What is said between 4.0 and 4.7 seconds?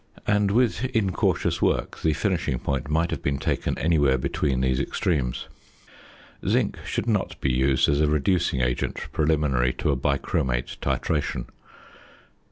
between